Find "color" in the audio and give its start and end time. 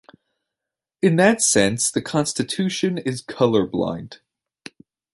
3.21-3.67